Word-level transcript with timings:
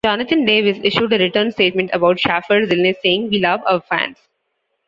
Jonathan 0.03 0.45
Davis 0.45 0.79
issued 0.81 1.13
a 1.13 1.19
written 1.19 1.51
statement 1.51 1.91
about 1.93 2.19
Shaffer's 2.19 2.71
illness 2.73 2.97
saying, 3.03 3.29
We 3.29 3.37
love 3.37 3.61
our 3.67 3.81
fans. 3.81 4.17